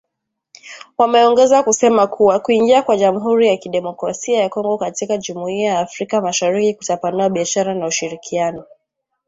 Wameongeza 0.97 1.63
kusema 1.63 2.07
kuwa 2.07 2.39
kuingia 2.39 2.81
kwa 2.83 2.97
Jamhuri 2.97 3.47
ya 3.47 3.57
Kidemokrasia 3.57 4.39
ya 4.39 4.49
Kongo 4.49 4.77
katika 4.77 5.17
Jumuiya 5.17 5.73
ya 5.73 5.79
Afrika 5.79 6.21
Mashariki 6.21 6.73
kutapanua 6.73 7.29
biashara 7.29 7.73
na 7.75 7.87
ushirikiano 7.87 8.63